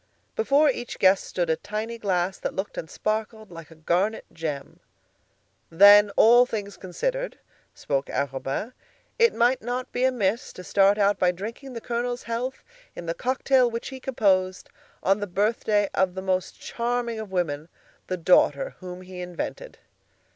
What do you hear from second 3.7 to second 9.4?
garnet gem. "Then, all things considered," spoke Arobin, "it